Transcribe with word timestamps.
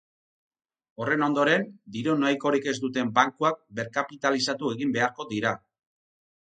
Horren 1.03 1.25
ondoren, 1.27 1.67
diru 1.97 2.17
nahikorik 2.23 2.65
ez 2.73 2.75
duten 2.87 3.13
bankuak 3.21 3.63
berkapitalizatu 3.83 4.77
egin 4.79 4.99
beharko 4.99 5.31
dira. 5.37 5.59